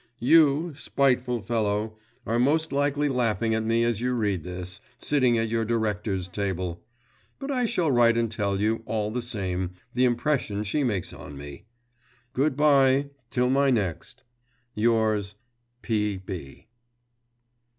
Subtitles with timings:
[0.17, 1.95] You, spiteful fellow,
[2.25, 6.83] are most likely laughing at me as you read this, sitting at your directors' table.
[7.37, 11.37] But I shall write and tell you, all the same, the impression she makes on
[11.37, 11.65] me.
[12.33, 14.23] Good bye till my next.
[14.73, 15.35] Yours,
[15.83, 16.23] P.